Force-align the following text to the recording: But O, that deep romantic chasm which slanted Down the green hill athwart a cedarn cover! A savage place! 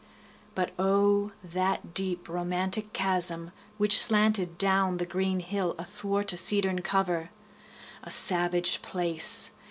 But 0.55 0.71
O, 0.79 1.31
that 1.43 1.93
deep 1.93 2.27
romantic 2.27 2.91
chasm 2.91 3.51
which 3.77 4.01
slanted 4.01 4.57
Down 4.57 4.97
the 4.97 5.05
green 5.05 5.41
hill 5.41 5.75
athwart 5.77 6.33
a 6.33 6.37
cedarn 6.37 6.81
cover! 6.81 7.29
A 8.03 8.09
savage 8.09 8.81
place! 8.81 9.51